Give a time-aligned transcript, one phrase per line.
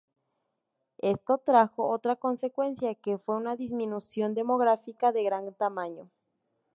[1.03, 6.09] Esto trajo otra consecuencia, que fue una disminución demográfica de gran tamaño.